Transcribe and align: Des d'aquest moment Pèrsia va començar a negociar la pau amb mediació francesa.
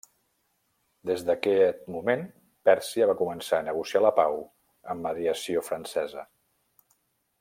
Des 1.09 1.25
d'aquest 1.27 1.83
moment 1.95 2.23
Pèrsia 2.69 3.09
va 3.11 3.17
començar 3.19 3.59
a 3.59 3.67
negociar 3.69 4.01
la 4.07 4.13
pau 4.21 4.41
amb 4.95 5.07
mediació 5.11 5.65
francesa. 5.69 6.25